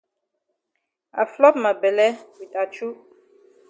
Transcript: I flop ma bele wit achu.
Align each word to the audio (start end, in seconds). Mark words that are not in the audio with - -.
I 1.21 1.23
flop 1.33 1.55
ma 1.63 1.71
bele 1.81 2.07
wit 2.37 2.53
achu. 2.63 2.87